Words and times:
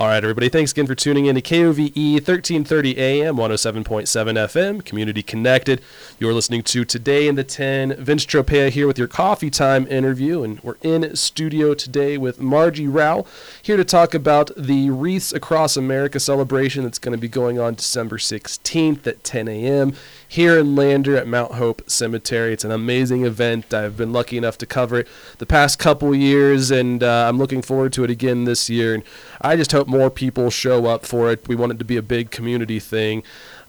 All 0.00 0.06
right, 0.06 0.24
everybody. 0.24 0.48
Thanks 0.48 0.72
again 0.72 0.86
for 0.86 0.94
tuning 0.94 1.26
in 1.26 1.34
to 1.34 1.42
KOVE 1.42 1.78
1330 1.78 2.96
AM, 2.96 3.36
107.7 3.36 3.84
FM, 3.84 4.82
Community 4.82 5.22
Connected. 5.22 5.82
You're 6.18 6.32
listening 6.32 6.62
to 6.62 6.86
Today 6.86 7.28
in 7.28 7.34
the 7.34 7.44
10. 7.44 8.02
Vince 8.02 8.24
Tropea 8.24 8.70
here 8.70 8.86
with 8.86 8.96
your 8.96 9.08
coffee 9.08 9.50
time 9.50 9.86
interview, 9.88 10.42
and 10.42 10.58
we're 10.60 10.78
in 10.80 11.14
studio 11.16 11.74
today 11.74 12.16
with 12.16 12.40
Margie 12.40 12.88
Rowel 12.88 13.28
here 13.62 13.76
to 13.76 13.84
talk 13.84 14.14
about 14.14 14.50
the 14.56 14.88
Wreaths 14.88 15.34
Across 15.34 15.76
America 15.76 16.18
celebration 16.18 16.84
that's 16.84 16.98
going 16.98 17.12
to 17.12 17.20
be 17.20 17.28
going 17.28 17.58
on 17.58 17.74
December 17.74 18.16
16th 18.16 19.06
at 19.06 19.22
10 19.22 19.48
a.m. 19.48 19.92
here 20.26 20.58
in 20.58 20.74
Lander 20.74 21.14
at 21.18 21.28
Mount 21.28 21.56
Hope 21.56 21.82
Cemetery. 21.90 22.54
It's 22.54 22.64
an 22.64 22.70
amazing 22.70 23.26
event. 23.26 23.74
I've 23.74 23.98
been 23.98 24.14
lucky 24.14 24.38
enough 24.38 24.56
to 24.58 24.66
cover 24.66 25.00
it 25.00 25.08
the 25.36 25.44
past 25.44 25.78
couple 25.78 26.14
years, 26.14 26.70
and 26.70 27.02
uh, 27.02 27.26
I'm 27.28 27.36
looking 27.36 27.60
forward 27.60 27.92
to 27.92 28.04
it 28.04 28.08
again 28.08 28.44
this 28.44 28.70
year. 28.70 28.94
And 28.94 29.02
I 29.42 29.56
just 29.56 29.72
hope 29.72 29.89
more 29.90 30.10
people 30.10 30.50
show 30.50 30.86
up 30.86 31.04
for 31.04 31.30
it. 31.30 31.46
We 31.48 31.56
want 31.56 31.72
it 31.72 31.78
to 31.80 31.84
be 31.84 31.96
a 31.96 32.02
big 32.02 32.30
community 32.30 32.78
thing. 32.78 33.22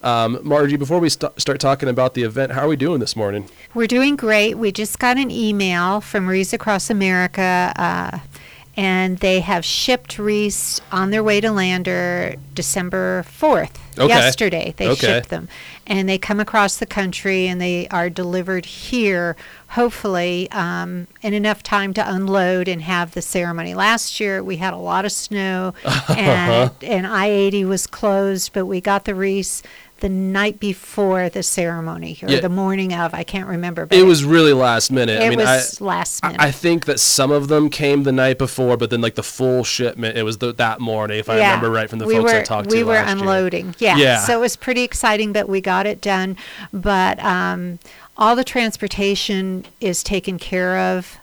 Um, 0.03 0.39
Margie, 0.43 0.77
before 0.77 0.99
we 0.99 1.09
st- 1.09 1.39
start 1.39 1.59
talking 1.59 1.89
about 1.89 2.13
the 2.13 2.23
event, 2.23 2.53
how 2.53 2.61
are 2.61 2.67
we 2.67 2.75
doing 2.75 2.99
this 2.99 3.15
morning? 3.15 3.49
We're 3.73 3.87
doing 3.87 4.15
great. 4.15 4.57
We 4.57 4.71
just 4.71 4.99
got 4.99 5.17
an 5.17 5.29
email 5.29 6.01
from 6.01 6.27
Wreaths 6.27 6.53
Across 6.53 6.89
America, 6.89 7.73
uh, 7.75 8.19
and 8.77 9.17
they 9.17 9.41
have 9.41 9.65
shipped 9.65 10.17
wreaths 10.17 10.79
on 10.91 11.11
their 11.11 11.23
way 11.23 11.41
to 11.41 11.51
Lander 11.51 12.35
December 12.53 13.23
4th. 13.27 13.71
Okay. 13.97 14.07
Yesterday, 14.07 14.73
they 14.77 14.87
Okay. 14.87 15.07
shipped 15.07 15.29
them. 15.29 15.49
And 15.85 16.07
they 16.07 16.17
come 16.17 16.39
across 16.39 16.77
the 16.77 16.85
country 16.85 17.47
and 17.47 17.59
they 17.59 17.87
are 17.89 18.09
delivered 18.09 18.65
here, 18.65 19.35
hopefully, 19.69 20.49
um, 20.51 21.07
in 21.21 21.33
enough 21.33 21.61
time 21.63 21.93
to 21.95 22.09
unload 22.09 22.69
and 22.69 22.81
have 22.83 23.13
the 23.13 23.21
ceremony. 23.21 23.73
Last 23.73 24.19
year, 24.21 24.41
we 24.41 24.57
had 24.57 24.73
a 24.73 24.77
lot 24.77 25.03
of 25.03 25.11
snow, 25.11 25.73
and, 26.07 26.71
and 26.81 27.05
I 27.05 27.27
80 27.27 27.65
was 27.65 27.87
closed, 27.87 28.53
but 28.53 28.65
we 28.65 28.79
got 28.79 29.03
the 29.03 29.13
wreaths 29.15 29.61
the 30.01 30.09
night 30.09 30.59
before 30.59 31.29
the 31.29 31.41
ceremony, 31.41 32.19
or 32.21 32.29
Yeah. 32.29 32.41
the 32.41 32.49
morning 32.49 32.93
of. 32.93 33.13
I 33.13 33.23
can't 33.23 33.47
remember. 33.47 33.85
But 33.85 33.97
It 33.97 34.03
was 34.03 34.23
really 34.25 34.51
last 34.53 34.91
minute. 34.91 35.21
it 35.21 35.25
I 35.25 35.29
mean, 35.29 35.39
was 35.39 35.79
I, 35.81 35.83
last 35.85 36.23
minute. 36.23 36.41
I 36.41 36.51
think 36.51 36.85
that 36.85 36.99
some 36.99 37.31
of 37.31 37.47
them 37.47 37.69
came 37.69 38.03
the 38.03 38.11
night 38.11 38.37
before, 38.37 38.77
but 38.77 38.89
then 38.89 38.99
like 39.01 39.15
the 39.15 39.23
full 39.23 39.63
shipment, 39.63 40.17
it 40.17 40.23
was 40.23 40.39
the, 40.39 40.51
that 40.53 40.79
morning, 40.81 41.19
if 41.19 41.29
I 41.29 41.35
remember 41.35 41.69
right 41.71 41.89
from 41.89 41.99
the 41.99 42.05
we 42.05 42.15
folks 42.15 42.33
were, 42.33 42.39
I 42.39 42.43
talked 42.43 42.69
to. 42.69 42.75
we 42.75 42.83
were 42.83 42.97
unloading. 42.97 43.75
Yeah. 43.79 43.95
Yeah. 43.97 44.19
So 44.25 44.37
it 44.37 44.41
was 44.41 44.55
pretty 44.55 44.83
exciting, 44.83 45.31
but 45.33 45.47
we 45.47 45.61
got 45.61 45.85
it 45.85 46.01
done. 46.01 46.35
But 46.73 47.23
um, 47.23 47.79
all 48.17 48.35
the 48.35 48.43
transportation 48.43 49.65
is 49.79 50.03
taken 50.03 50.37
care 50.39 50.77
of 50.77 51.17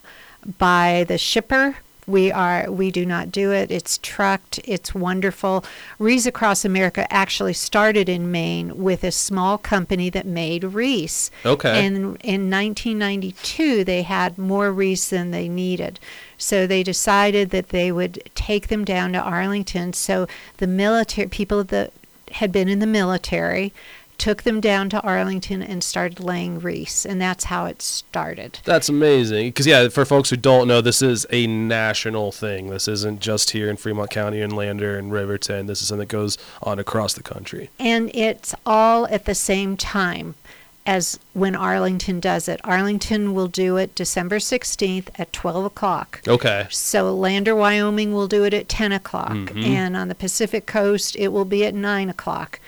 by 0.58 1.04
the 1.08 1.18
shipper. 1.18 1.76
We 2.08 2.32
are 2.32 2.70
we 2.70 2.90
do 2.90 3.04
not 3.04 3.30
do 3.30 3.52
it. 3.52 3.70
It's 3.70 3.98
trucked. 3.98 4.58
It's 4.64 4.94
wonderful. 4.94 5.64
Wreaths 5.98 6.26
Across 6.26 6.64
America 6.64 7.10
actually 7.12 7.52
started 7.52 8.08
in 8.08 8.30
Maine 8.30 8.82
with 8.82 9.04
a 9.04 9.12
small 9.12 9.58
company 9.58 10.08
that 10.10 10.26
made 10.26 10.64
wreaths. 10.64 11.30
Okay. 11.44 11.86
And 11.86 11.96
in 12.24 12.50
1992, 12.50 13.84
they 13.84 14.02
had 14.02 14.38
more 14.38 14.72
Reese 14.72 15.10
than 15.10 15.30
they 15.30 15.48
needed. 15.48 16.00
So 16.38 16.66
they 16.66 16.82
decided 16.82 17.50
that 17.50 17.68
they 17.68 17.92
would 17.92 18.22
take 18.34 18.68
them 18.68 18.84
down 18.84 19.12
to 19.12 19.20
Arlington. 19.20 19.92
So 19.92 20.26
the 20.56 20.66
military 20.66 21.28
people 21.28 21.62
that 21.64 21.92
had 22.32 22.52
been 22.52 22.68
in 22.68 22.78
the 22.78 22.86
military 22.86 23.72
took 24.19 24.42
them 24.42 24.61
down 24.61 24.91
to 24.91 25.00
Arlington 25.02 25.62
and 25.62 25.83
started 25.83 26.20
laying 26.20 26.58
wreaths, 26.58 27.06
and 27.06 27.20
that's 27.20 27.44
how 27.44 27.66
it 27.66 27.80
started. 27.80 28.58
That's 28.64 28.88
amazing. 28.88 29.48
Because, 29.48 29.66
yeah, 29.66 29.88
for 29.88 30.05
folks 30.05 30.30
who 30.30 30.36
don't 30.36 30.69
know, 30.69 30.80
this 30.80 31.00
is 31.00 31.27
a 31.30 31.47
national 31.47 32.33
thing. 32.33 32.69
This 32.69 32.88
isn't 32.88 33.20
just 33.20 33.50
here 33.50 33.70
in 33.70 33.77
Fremont 33.77 34.10
County 34.10 34.41
and 34.41 34.52
Lander 34.52 34.98
and 34.98 35.12
Riverton. 35.12 35.66
This 35.66 35.80
is 35.80 35.88
something 35.88 36.00
that 36.00 36.12
goes 36.12 36.36
on 36.62 36.78
across 36.78 37.14
the 37.14 37.22
country. 37.22 37.70
And 37.78 38.10
it's 38.12 38.55
all 38.66 39.06
at 39.06 39.25
the 39.25 39.34
same 39.34 39.77
time 39.77 40.34
as 40.84 41.20
when 41.34 41.55
Arlington 41.55 42.19
does 42.19 42.48
it. 42.48 42.60
Arlington 42.64 43.34
will 43.34 43.47
do 43.47 43.76
it 43.76 43.94
December 43.94 44.38
16th 44.38 45.10
at 45.16 45.32
12 45.34 45.66
o'clock. 45.66 46.22
Okay. 46.26 46.66
So 46.71 47.15
Lander, 47.15 47.54
Wyoming 47.54 48.15
will 48.15 48.26
do 48.26 48.44
it 48.44 48.54
at 48.54 48.71
10 48.71 48.92
o'clock. 48.92 49.32
Mhm. 49.32 49.66
And 49.66 49.97
on 49.97 50.09
the 50.09 50.15
Pacific 50.15 50.65
coast, 50.65 51.15
it 51.16 51.28
will 51.28 51.44
be 51.44 51.65
at 51.65 51.75
9 51.75 52.09
o'clock. 52.09 52.59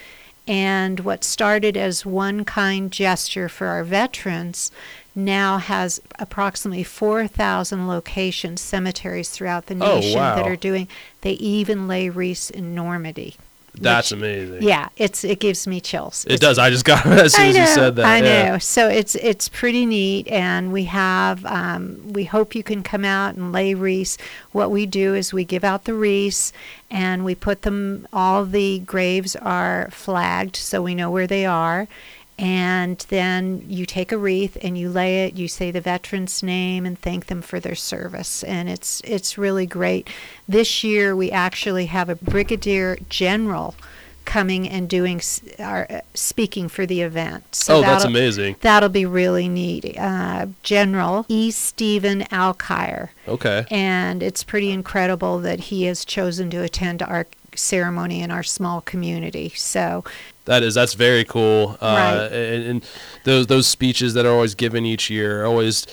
And 0.46 1.00
what 1.00 1.22
started 1.22 1.76
as 1.76 2.04
one 2.04 2.44
kind 2.44 2.90
gesture 2.90 3.48
for 3.48 3.68
our 3.68 3.84
veterans 3.84 4.72
now 5.14 5.58
has 5.58 6.00
approximately 6.18 6.82
4,000 6.82 7.86
locations, 7.86 8.60
cemeteries 8.60 9.30
throughout 9.30 9.66
the 9.66 9.74
Oh, 9.74 9.96
nation 9.96 10.18
that 10.18 10.46
are 10.46 10.56
doing. 10.56 10.88
They 11.20 11.32
even 11.32 11.86
lay 11.86 12.08
wreaths 12.08 12.50
in 12.50 12.74
Normandy. 12.74 13.36
That's 13.74 14.10
which- 14.10 14.18
amazing. 14.18 14.62
Yeah, 14.62 14.88
it's 14.96 15.24
it 15.24 15.38
gives 15.40 15.66
me 15.66 15.80
chills. 15.80 16.24
It 16.26 16.32
It's 16.34 16.40
does. 16.40 16.58
I 16.58 16.70
just 16.70 16.84
got 16.84 17.06
as 17.26 17.34
soon 17.34 17.46
I 17.46 17.48
as 17.48 17.56
you 17.56 17.66
said 17.66 17.96
that. 17.96 18.04
I 18.04 18.18
yeah. 18.22 18.52
know. 18.52 18.58
So 18.58 18.88
it's 18.88 19.14
it's 19.16 19.48
pretty 19.48 19.86
neat, 19.86 20.26
and 20.28 20.72
we 20.72 20.84
have. 20.84 21.44
Um, 21.46 22.12
we 22.12 22.24
hope 22.24 22.54
you 22.54 22.62
can 22.62 22.82
come 22.82 23.04
out 23.04 23.34
and 23.36 23.52
lay 23.52 23.74
wreaths. 23.74 24.18
What 24.52 24.70
we 24.70 24.86
do 24.86 25.14
is 25.14 25.32
we 25.32 25.44
give 25.44 25.64
out 25.64 25.84
the 25.84 25.94
wreaths, 25.94 26.52
and 26.90 27.24
we 27.24 27.34
put 27.34 27.62
them. 27.62 28.06
All 28.12 28.44
the 28.44 28.80
graves 28.80 29.36
are 29.36 29.88
flagged, 29.92 30.56
so 30.56 30.82
we 30.82 30.94
know 30.94 31.10
where 31.10 31.26
they 31.26 31.46
are. 31.46 31.86
And 32.40 33.04
then 33.10 33.62
you 33.68 33.84
take 33.84 34.12
a 34.12 34.16
wreath 34.16 34.56
and 34.62 34.78
you 34.78 34.88
lay 34.88 35.26
it. 35.26 35.34
You 35.34 35.46
say 35.46 35.70
the 35.70 35.82
veteran's 35.82 36.42
name 36.42 36.86
and 36.86 36.98
thank 36.98 37.26
them 37.26 37.42
for 37.42 37.60
their 37.60 37.74
service, 37.74 38.42
and 38.44 38.66
it's 38.66 39.02
it's 39.04 39.36
really 39.36 39.66
great. 39.66 40.08
This 40.48 40.82
year 40.82 41.14
we 41.14 41.30
actually 41.30 41.86
have 41.86 42.08
a 42.08 42.14
brigadier 42.14 42.96
general 43.10 43.74
coming 44.30 44.68
and 44.68 44.88
doing 44.88 45.20
our 45.58 45.88
uh, 45.90 46.00
speaking 46.14 46.68
for 46.68 46.86
the 46.86 47.00
event. 47.00 47.42
So 47.52 47.78
oh, 47.78 47.80
that's 47.80 48.04
amazing. 48.04 48.54
That'll 48.60 48.88
be 48.88 49.04
really 49.04 49.48
neat. 49.48 49.98
Uh, 49.98 50.46
General 50.62 51.26
E. 51.28 51.50
Steven 51.50 52.20
Alkire, 52.30 53.08
Okay. 53.26 53.66
and 53.72 54.22
it's 54.22 54.44
pretty 54.44 54.70
incredible 54.70 55.40
that 55.40 55.58
he 55.70 55.82
has 55.84 56.04
chosen 56.04 56.48
to 56.50 56.62
attend 56.62 57.02
our 57.02 57.26
ceremony 57.56 58.20
in 58.22 58.30
our 58.30 58.44
small 58.44 58.80
community. 58.80 59.48
So 59.56 60.04
That 60.44 60.62
is 60.62 60.74
that's 60.74 60.94
very 60.94 61.24
cool. 61.24 61.76
Uh, 61.80 61.86
Right. 62.30 62.32
and, 62.32 62.64
and 62.70 62.84
those 63.24 63.48
those 63.48 63.66
speeches 63.66 64.14
that 64.14 64.24
are 64.26 64.32
always 64.32 64.54
given 64.54 64.86
each 64.86 65.10
year 65.10 65.42
are 65.42 65.46
always. 65.46 65.86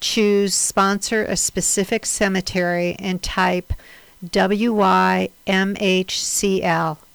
choose 0.00 0.54
sponsor 0.54 1.24
a 1.24 1.36
specific 1.36 2.06
cemetery, 2.06 2.96
and 2.98 3.22
type 3.22 3.72
WYMHCL, 4.24 5.28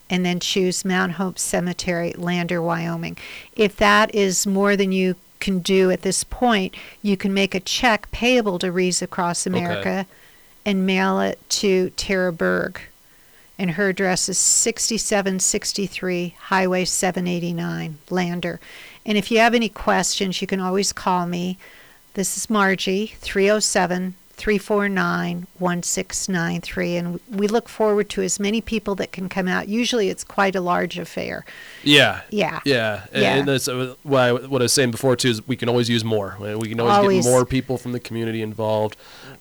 and 0.09 0.25
then 0.25 0.39
choose 0.39 0.85
Mount 0.85 1.13
Hope 1.13 1.37
Cemetery, 1.37 2.13
Lander, 2.13 2.61
Wyoming. 2.61 3.17
If 3.55 3.77
that 3.77 4.13
is 4.13 4.47
more 4.47 4.75
than 4.75 4.91
you 4.91 5.15
can 5.39 5.59
do 5.59 5.91
at 5.91 6.01
this 6.01 6.23
point, 6.23 6.75
you 7.01 7.15
can 7.15 7.33
make 7.33 7.55
a 7.55 7.59
check 7.59 8.09
payable 8.11 8.59
to 8.59 8.71
Wreaths 8.71 9.01
Across 9.01 9.45
America 9.45 10.05
and 10.65 10.85
mail 10.85 11.19
it 11.19 11.39
to 11.49 11.91
Tara 11.91 12.33
Berg. 12.33 12.81
And 13.57 13.71
her 13.71 13.89
address 13.89 14.29
is 14.29 14.37
6763 14.37 16.35
Highway 16.39 16.85
789, 16.85 17.97
Lander. 18.09 18.59
And 19.05 19.17
if 19.17 19.31
you 19.31 19.39
have 19.39 19.53
any 19.53 19.69
questions, 19.69 20.41
you 20.41 20.47
can 20.47 20.59
always 20.59 20.93
call 20.93 21.25
me. 21.25 21.57
This 22.13 22.37
is 22.37 22.49
Margie, 22.49 23.07
307 23.17 24.15
349 24.39 25.45
1693. 25.59 26.95
And 26.95 27.19
we 27.29 27.47
look 27.47 27.69
forward 27.69 28.09
to 28.11 28.21
as 28.21 28.39
many 28.39 28.61
people 28.61 28.95
that 28.95 29.11
can 29.11 29.29
come 29.29 29.47
out. 29.47 29.67
Usually 29.67 30.09
it's 30.09 30.23
quite 30.23 30.55
a 30.55 30.61
large 30.61 30.97
affair. 30.97 31.45
Yeah. 31.83 32.21
Yeah. 32.29 32.59
Yeah. 32.65 33.05
And, 33.13 33.21
Yeah. 33.21 33.35
and 33.35 33.47
that's 33.47 33.67
what 33.67 34.19
I, 34.19 34.31
what 34.33 34.61
I 34.61 34.65
was 34.65 34.73
saying 34.73 34.91
before, 34.91 35.15
too, 35.15 35.29
is 35.29 35.47
we 35.47 35.55
can 35.55 35.69
always 35.69 35.89
use 35.89 36.03
more. 36.03 36.37
We 36.39 36.69
can 36.69 36.79
always, 36.79 36.95
Always. 36.97 37.25
get 37.25 37.29
more 37.31 37.45
people 37.45 37.77
from 37.77 37.91
the 37.91 37.99
community 37.99 38.41
involved. 38.41 38.95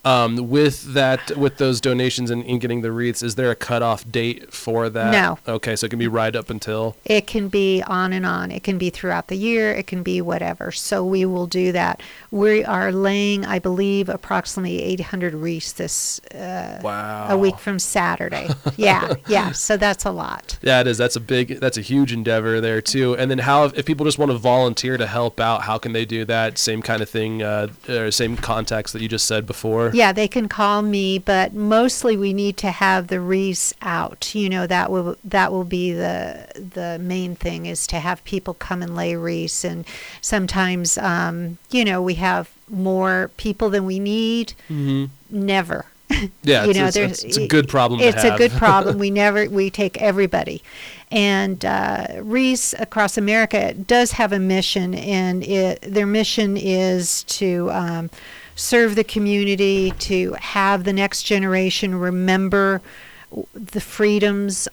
Um, 0.05 0.49
with 0.49 0.95
that, 0.95 1.37
with 1.37 1.59
those 1.59 1.81
donations 1.81 2.31
and 2.31 2.43
in 2.45 2.59
getting 2.59 2.83
the 2.83 2.93
wreaths, 2.93 3.23
is 3.23 3.35
there 3.37 3.51
a 3.51 3.57
cutoff 3.57 4.11
date 4.11 4.53
for 4.53 4.89
that? 4.91 5.13
No. 5.13 5.39
Okay, 5.47 5.77
so 5.77 5.87
it 5.87 5.91
can 5.91 5.99
be 5.99 6.09
right 6.09 6.35
up 6.35 6.51
until. 6.51 6.97
It 7.05 7.27
can 7.27 7.49
be 7.49 7.83
on 7.83 8.13
and 8.13 8.27
on. 8.27 8.51
It 8.51 8.63
can 8.63 8.79
be 8.79 8.91
throughout 8.91 9.29
the 9.29 9.37
year. 9.37 9.73
It 9.73 9.87
can 9.87 10.03
be 10.03 10.21
whatever. 10.21 10.73
So 10.73 11.05
we 11.05 11.25
will 11.25 11.47
do 11.47 11.73
that. 11.73 12.01
We 12.31 12.65
are 12.65 12.91
laying, 12.93 13.45
I 13.45 13.59
believe, 13.59 14.09
approximately 14.09 14.88
800 14.89 15.35
wreaths 15.35 15.73
this 15.73 16.21
uh, 16.35 16.81
Wow. 16.83 17.29
a 17.31 17.37
week 17.37 17.59
from 17.59 17.79
Saturday. 17.79 18.49
yeah, 18.77 19.15
yeah. 19.29 19.53
So 19.53 19.77
that's 19.77 20.05
a 20.05 20.11
lot. 20.11 20.59
Yeah, 20.69 20.81
it 20.81 20.87
is. 20.87 20.99
That's 20.99 21.17
a 21.17 21.21
big, 21.21 21.61
that's 21.61 21.79
a 21.79 21.81
huge 21.81 22.13
endeavor 22.13 22.61
there 22.61 22.81
too. 22.83 23.15
And 23.17 23.31
then 23.31 23.39
how, 23.39 23.65
if 23.65 23.87
people 23.87 24.05
just 24.05 24.19
want 24.19 24.33
to 24.33 24.39
volunteer 24.39 24.97
to 24.97 25.07
help 25.07 25.41
out, 25.41 25.63
how 25.63 25.79
can 25.79 25.93
they 25.93 26.05
do 26.05 26.25
that? 26.27 26.59
Same 26.59 26.83
kind 26.83 27.01
of 27.01 27.09
thing, 27.09 27.43
uh, 27.43 27.69
or 27.89 28.11
same 28.11 28.37
contacts 28.37 28.93
that 28.93 29.01
you 29.01 29.09
just 29.09 29.27
said 29.27 29.47
before. 29.47 29.91
Yeah, 29.95 30.13
they 30.13 30.29
can 30.29 30.49
call 30.49 30.83
me, 30.83 31.19
but 31.19 31.55
mostly 31.55 32.17
we 32.17 32.33
need 32.33 32.57
to 32.59 32.71
have 32.71 33.07
the 33.09 33.21
wreaths 33.21 33.73
out. 33.83 34.35
You 34.35 34.49
know, 34.49 34.67
that 34.67 34.91
will 34.91 35.17
that 35.25 35.53
will 35.53 35.65
be 35.65 35.93
the 35.93 36.47
the 36.75 36.99
main 37.01 37.35
thing 37.37 37.67
is 37.67 37.87
to 37.89 38.01
have 38.01 38.23
people 38.25 38.55
come 38.55 38.83
and 38.83 38.95
lay 38.97 39.15
wreaths. 39.15 39.65
And 39.65 39.85
sometimes, 40.21 40.99
um, 40.99 41.59
you 41.71 41.85
know, 41.85 42.03
we 42.03 42.15
have 42.15 42.51
more 42.71 43.31
people 43.37 43.71
than 43.71 43.85
we 43.85 43.99
need. 43.99 44.55
Mm-hmm. 44.69 45.07
Never. 45.31 45.87
Yeah, 46.43 46.65
you 46.65 46.71
it's, 46.71 46.79
know, 46.79 46.87
it's, 46.87 46.95
there's 46.95 47.25
it's 47.25 47.37
a 47.37 47.47
good 47.47 47.69
problem. 47.69 48.01
It's 48.01 48.25
a 48.25 48.37
good 48.37 48.53
problem. 48.53 48.99
We 48.99 49.11
never 49.11 49.49
we 49.49 49.71
take 49.71 50.01
everybody, 50.01 50.63
and 51.11 51.65
uh, 51.65 52.07
Wreaths 52.21 52.75
Across 52.79 53.19
America 53.19 53.75
does 53.75 54.13
have 54.13 54.33
a 54.33 54.39
mission, 54.39 54.95
and 54.95 55.45
it, 55.45 55.81
their 55.83 56.07
mission 56.07 56.57
is 56.57 57.25
to 57.25 57.71
um, 57.71 58.11
serve 58.57 58.97
the 58.97 59.05
community, 59.05 59.93
to 59.93 60.33
have 60.41 60.85
the 60.85 60.93
next 60.93 61.23
generation 61.23 61.95
remember 61.95 62.81
the 63.55 63.81
freedoms. 63.81 64.69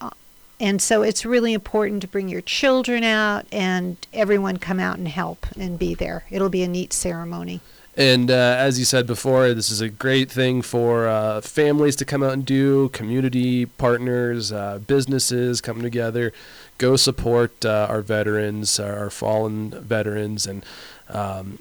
And 0.60 0.82
so 0.82 1.02
it's 1.02 1.26
really 1.26 1.54
important 1.54 2.02
to 2.02 2.08
bring 2.08 2.30
your 2.30 2.42
children 2.42 3.04
out 3.04 3.46
and 3.52 3.98
everyone 4.14 4.58
come 4.58 4.80
out 4.80 4.98
and 4.98 5.08
help 5.08 5.46
and 5.58 5.78
be 5.78 5.94
there. 5.94 6.24
It'll 6.32 6.50
be 6.50 6.64
a 6.64 6.68
neat 6.68 6.94
ceremony. 6.94 7.60
And 7.98 8.30
uh, 8.30 8.56
as 8.58 8.78
you 8.78 8.84
said 8.84 9.08
before, 9.08 9.54
this 9.54 9.70
is 9.70 9.80
a 9.80 9.88
great 9.88 10.30
thing 10.30 10.62
for 10.62 11.08
uh, 11.08 11.40
families 11.40 11.96
to 11.98 12.06
come 12.06 12.24
out 12.24 12.34
and 12.34 12.46
do, 12.46 12.90
community 12.90 13.66
partners, 13.66 14.52
uh, 14.52 14.80
businesses 14.80 15.62
come 15.62 15.82
together, 15.82 16.34
go 16.78 16.98
support 16.98 17.64
uh, 17.64 17.88
our 17.90 18.02
veterans, 18.02 18.80
our 18.82 19.10
fallen 19.10 19.70
veterans. 19.70 20.46
And 20.46 20.66
um, 21.08 21.60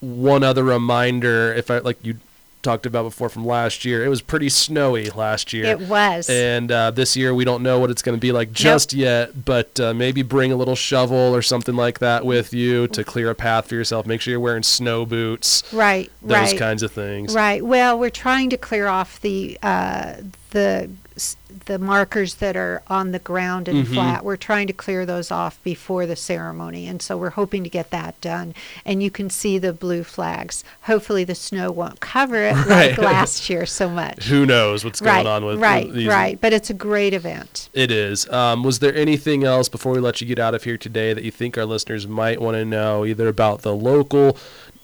one 0.00 0.42
other 0.42 0.64
reminder, 0.64 1.54
if 1.54 1.70
I 1.70 1.78
like 1.78 2.04
you 2.04 2.18
talked 2.62 2.86
about 2.86 3.04
before 3.04 3.28
from 3.28 3.44
last 3.44 3.84
year, 3.84 4.04
it 4.04 4.08
was 4.08 4.20
pretty 4.22 4.48
snowy 4.48 5.10
last 5.10 5.52
year. 5.52 5.64
It 5.64 5.80
was. 5.80 6.28
And 6.28 6.70
uh, 6.70 6.90
this 6.90 7.16
year, 7.16 7.34
we 7.34 7.44
don't 7.44 7.62
know 7.62 7.78
what 7.78 7.90
it's 7.90 8.02
going 8.02 8.16
to 8.16 8.20
be 8.20 8.32
like 8.32 8.52
just 8.52 8.92
yet, 8.92 9.44
but 9.44 9.78
uh, 9.80 9.94
maybe 9.94 10.22
bring 10.22 10.52
a 10.52 10.56
little 10.56 10.76
shovel 10.76 11.16
or 11.16 11.42
something 11.42 11.76
like 11.76 11.98
that 12.00 12.24
with 12.24 12.52
you 12.52 12.86
to 12.88 13.04
clear 13.04 13.30
a 13.30 13.34
path 13.34 13.68
for 13.68 13.74
yourself. 13.74 14.06
Make 14.06 14.20
sure 14.20 14.32
you're 14.32 14.40
wearing 14.40 14.62
snow 14.62 15.06
boots, 15.06 15.64
right, 15.72 16.10
those 16.22 16.30
right. 16.30 16.58
kinds 16.58 16.82
of 16.82 16.92
things. 16.92 17.34
Right. 17.34 17.64
Well, 17.64 17.98
we're 17.98 18.10
trying 18.10 18.50
to 18.50 18.56
clear 18.56 18.86
off 18.86 19.20
the 19.20 19.58
uh, 19.62 20.14
the 20.50 20.90
s- 21.20 21.36
the 21.66 21.78
markers 21.78 22.34
that 22.36 22.56
are 22.56 22.82
on 22.88 23.12
the 23.12 23.18
ground 23.18 23.68
and 23.68 23.86
Mhm. 23.86 23.94
flat. 23.94 24.24
We're 24.24 24.36
trying 24.36 24.66
to 24.68 24.72
clear 24.72 25.04
those 25.04 25.30
off 25.30 25.58
before 25.62 26.06
the 26.06 26.16
ceremony, 26.16 26.86
and 26.86 27.02
so 27.02 27.16
we're 27.16 27.30
hoping 27.30 27.62
to 27.64 27.70
get 27.70 27.90
that 27.90 28.20
done. 28.20 28.54
And 28.84 29.02
you 29.02 29.10
can 29.10 29.28
see 29.30 29.58
the 29.58 29.72
blue 29.72 30.02
flags. 30.04 30.64
Hopefully, 30.82 31.24
the 31.24 31.34
snow 31.34 31.70
won't 31.70 32.00
cover 32.00 32.36
it 32.44 32.54
Right. 32.66 32.90
like 32.90 32.98
last 32.98 33.50
year 33.50 33.66
so 33.66 33.88
much. 33.88 34.24
Who 34.24 34.46
knows 34.46 34.84
what's 34.84 35.02
right. 35.02 35.22
going 35.22 35.26
on 35.26 35.44
with 35.44 35.60
right. 35.60 35.86
with 35.86 35.96
these? 35.96 36.08
right. 36.08 36.38
But 36.40 36.52
it's 36.52 36.70
a 36.70 36.74
great 36.74 37.12
event. 37.14 37.68
It 37.74 37.90
is. 37.90 38.28
Um, 38.30 38.62
was 38.62 38.78
there 38.78 38.94
anything 38.94 39.44
else 39.44 39.68
before 39.68 39.92
we 39.92 40.00
let 40.00 40.20
you 40.20 40.26
get 40.26 40.38
out 40.38 40.54
of 40.54 40.64
here 40.64 40.76
today 40.78 41.12
that 41.12 41.24
you 41.24 41.30
think 41.30 41.58
our 41.58 41.66
listeners 41.66 42.06
might 42.06 42.40
want 42.40 42.56
to 42.56 42.64
know, 42.64 43.04
either 43.04 43.28
about 43.28 43.62
the 43.62 43.74
local 43.74 44.36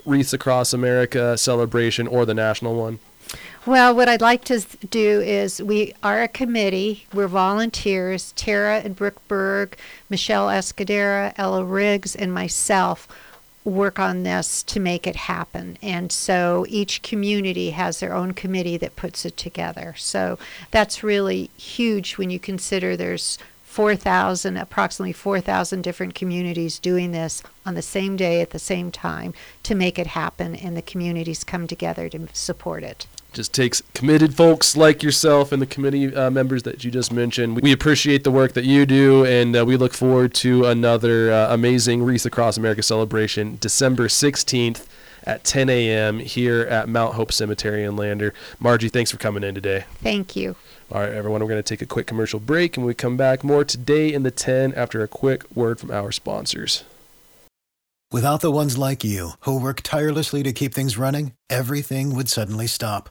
Wreaths 0.05 0.33
Across 0.33 0.73
America 0.73 1.37
celebration 1.38 2.06
or 2.06 2.25
the 2.27 2.35
national 2.35 2.75
one? 2.77 2.99
Well, 3.66 3.96
what 3.96 4.08
I'd 4.08 4.20
like 4.20 4.44
to 4.44 4.64
do 4.88 5.20
is 5.20 5.60
we 5.60 5.92
are 6.00 6.22
a 6.22 6.28
committee. 6.28 7.04
We're 7.12 7.26
volunteers. 7.26 8.30
Tara 8.36 8.78
and 8.78 8.94
Brooke 8.94 9.26
Berg, 9.26 9.76
Michelle 10.08 10.46
Escudera, 10.46 11.34
Ella 11.36 11.64
Riggs, 11.64 12.14
and 12.14 12.32
myself 12.32 13.08
work 13.64 13.98
on 13.98 14.22
this 14.22 14.62
to 14.62 14.78
make 14.78 15.04
it 15.04 15.16
happen. 15.16 15.78
And 15.82 16.12
so 16.12 16.64
each 16.68 17.02
community 17.02 17.70
has 17.70 17.98
their 17.98 18.14
own 18.14 18.34
committee 18.34 18.76
that 18.76 18.94
puts 18.94 19.24
it 19.24 19.36
together. 19.36 19.96
So 19.98 20.38
that's 20.70 21.02
really 21.02 21.50
huge 21.56 22.18
when 22.18 22.30
you 22.30 22.38
consider 22.38 22.96
there's 22.96 23.36
4,000, 23.64 24.56
approximately 24.56 25.12
4,000 25.12 25.82
different 25.82 26.14
communities 26.14 26.78
doing 26.78 27.10
this 27.10 27.42
on 27.66 27.74
the 27.74 27.82
same 27.82 28.14
day 28.16 28.40
at 28.40 28.50
the 28.50 28.60
same 28.60 28.92
time 28.92 29.34
to 29.64 29.74
make 29.74 29.98
it 29.98 30.06
happen, 30.06 30.54
and 30.54 30.76
the 30.76 30.82
communities 30.82 31.42
come 31.42 31.66
together 31.66 32.08
to 32.10 32.28
support 32.32 32.84
it. 32.84 33.08
Just 33.37 33.53
takes 33.53 33.83
committed 33.94 34.35
folks 34.35 34.77
like 34.77 35.03
yourself 35.03 35.53
and 35.53 35.61
the 35.61 35.67
committee 35.67 36.12
uh, 36.15 36.31
members 36.31 36.62
that 36.65 36.83
you 36.83 36.91
just 36.91 37.12
mentioned. 37.12 37.61
We 37.61 37.71
appreciate 37.71 38.25
the 38.25 38.31
work 38.31 38.55
that 38.55 38.65
you 38.65 38.87
do, 38.87 39.27
and 39.27 39.55
uh, 39.55 39.65
we 39.65 39.77
look 39.77 39.93
forward 39.93 40.33
to 40.37 40.65
another 40.65 41.31
uh, 41.31 41.55
amazing 41.55 42.03
Wreath 42.03 42.25
Across 42.25 42.56
America 42.56 42.83
celebration 42.83 43.59
December 43.61 44.09
16th 44.09 44.87
at 45.25 45.44
10 45.44 45.69
a.m. 45.69 46.19
here 46.19 46.62
at 46.62 46.88
Mount 46.88 47.15
Hope 47.15 47.31
Cemetery 47.31 47.85
in 47.85 47.94
Lander. 47.94 48.33
Margie, 48.59 48.88
thanks 48.88 49.11
for 49.11 49.19
coming 49.19 49.44
in 49.44 49.55
today. 49.55 49.85
Thank 50.03 50.35
you. 50.35 50.56
All 50.91 51.00
right, 51.00 51.12
everyone, 51.12 51.43
we're 51.43 51.49
going 51.49 51.62
to 51.62 51.75
take 51.75 51.83
a 51.83 51.87
quick 51.87 52.06
commercial 52.06 52.41
break, 52.41 52.77
and 52.77 52.87
we 52.87 52.94
come 52.94 53.19
back 53.19 53.44
more 53.44 53.65
today 53.65 54.15
in 54.15 54.23
the 54.23 54.31
10 54.31 54.73
after 54.75 55.03
a 55.03 55.09
quick 55.09 55.44
word 55.55 55.79
from 55.79 55.91
our 55.91 56.11
sponsors. 56.11 56.85
Without 58.11 58.41
the 58.41 58.53
ones 58.53 58.79
like 58.79 59.05
you, 59.05 59.33
who 59.41 59.61
work 59.61 59.83
tirelessly 59.83 60.43
to 60.43 60.53
keep 60.53 60.73
things 60.73 60.97
running, 60.97 61.33
everything 61.50 62.15
would 62.15 62.29
suddenly 62.29 62.69
stop. 62.69 63.11